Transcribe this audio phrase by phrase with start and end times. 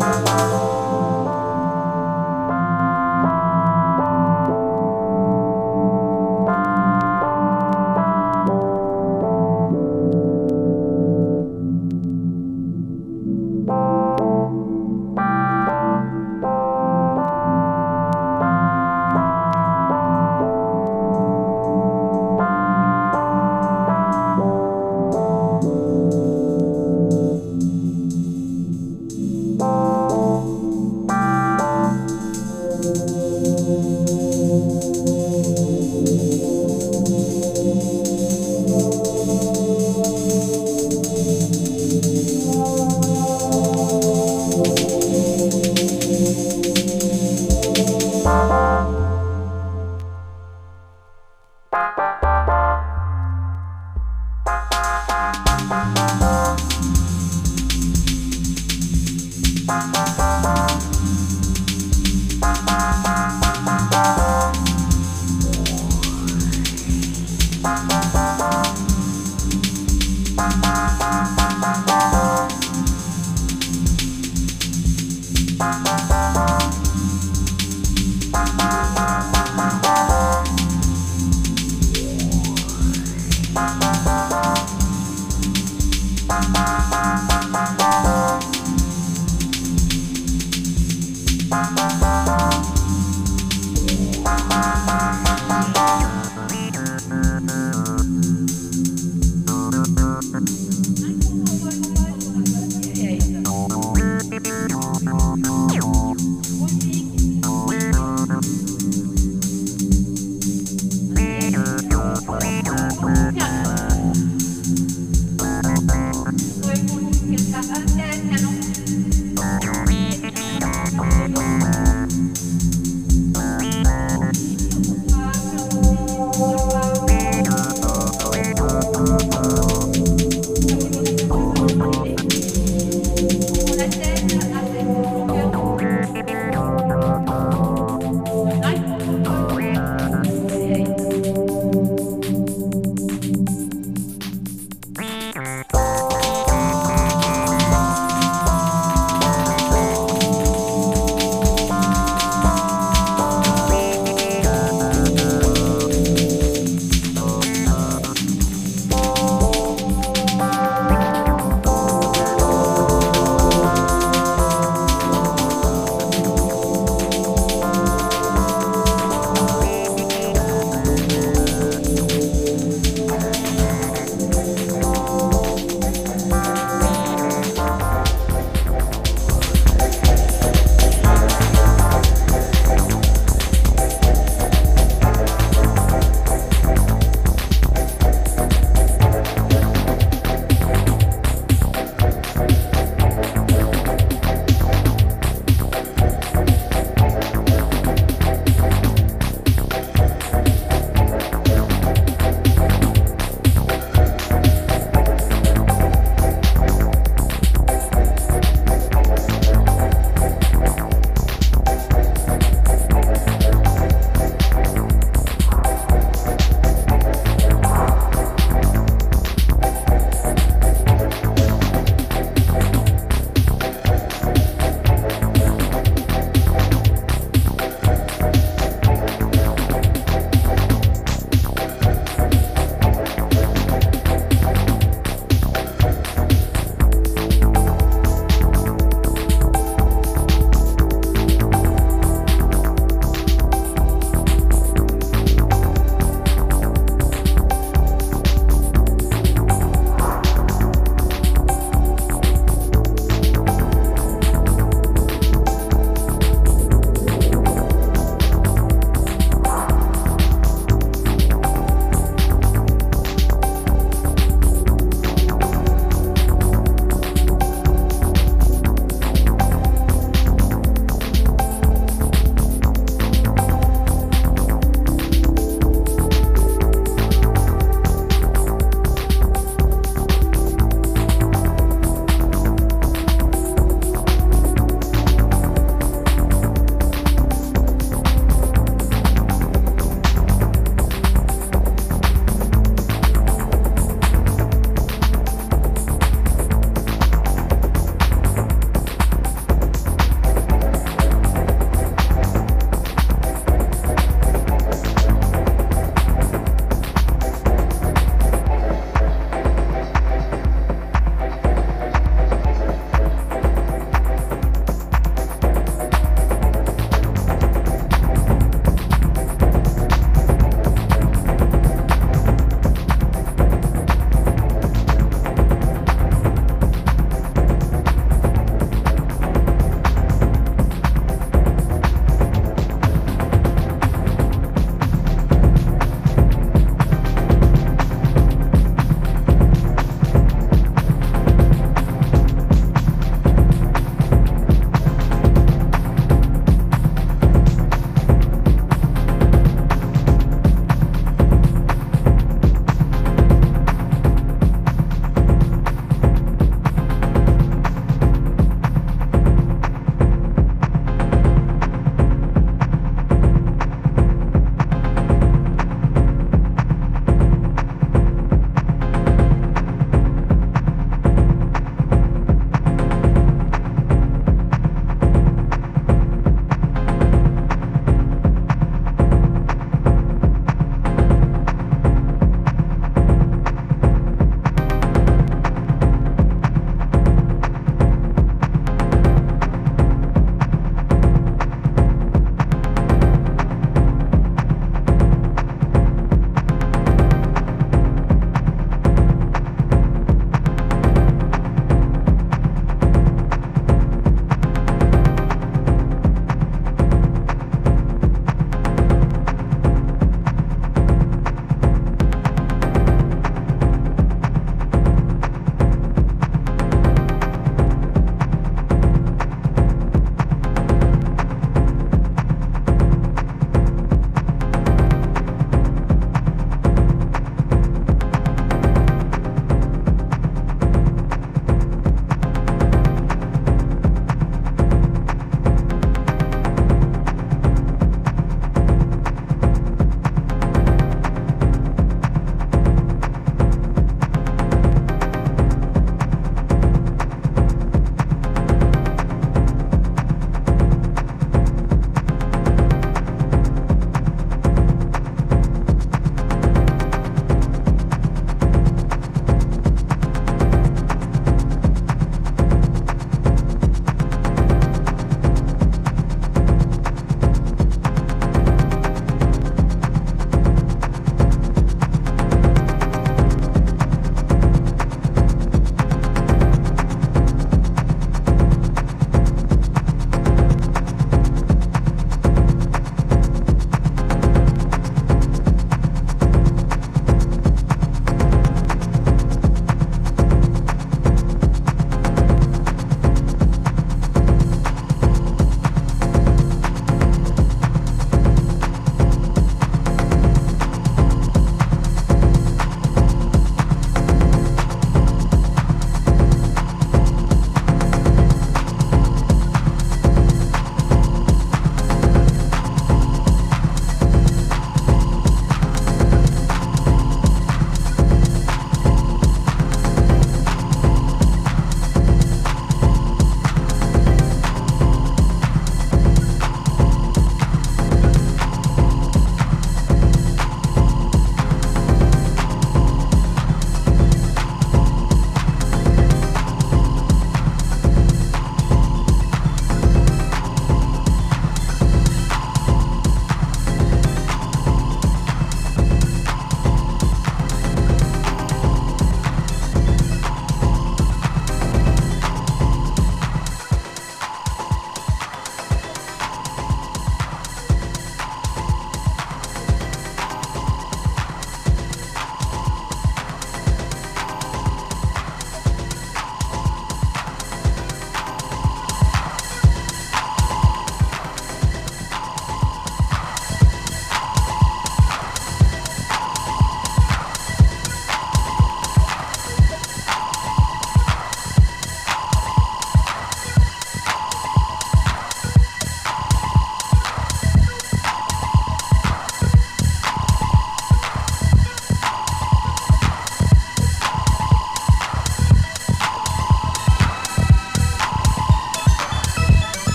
[0.00, 0.69] Música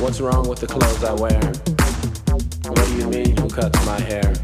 [0.00, 1.40] What's wrong with the clothes I wear?
[2.70, 4.34] What do you mean who cuts my hair?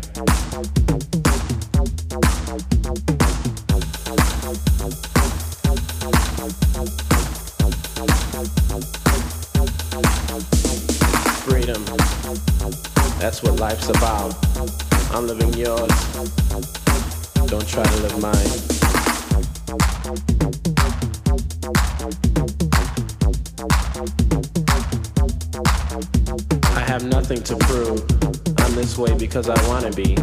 [11.45, 11.85] Freedom.
[13.19, 14.35] That's what life's about.
[15.15, 15.91] I'm living yours.
[17.47, 18.72] Don't try to live mine.
[27.33, 28.01] Nothing to prove.
[28.59, 30.15] I'm this way because I wanna be.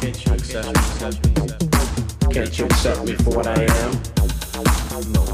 [0.00, 0.68] Can't you accept
[1.26, 2.32] me?
[2.32, 3.92] Can't you accept me for what I am?
[5.12, 5.24] No.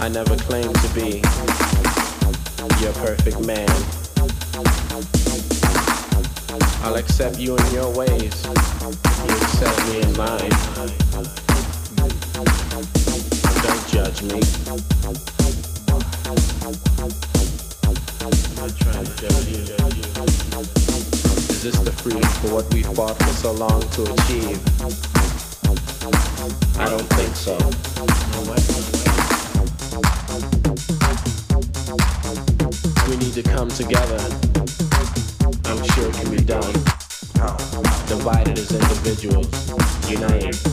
[0.00, 1.22] I never claimed to be
[2.80, 3.68] your perfect man.
[6.84, 8.44] I'll accept you in your ways.
[8.44, 10.50] You accept me in mine.
[13.62, 14.99] Don't judge me.
[21.60, 24.58] Is this the freedom for what we fought for so long to achieve?
[26.80, 27.52] I don't think so.
[33.10, 34.16] We need to come together.
[35.66, 36.72] I'm sure it can be done.
[38.08, 40.69] Divided as individuals, united